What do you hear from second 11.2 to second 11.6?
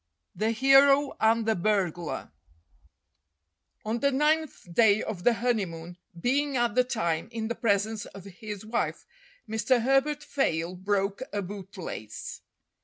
a